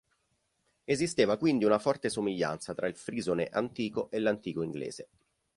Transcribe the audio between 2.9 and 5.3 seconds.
frisone antico e l'antico inglese.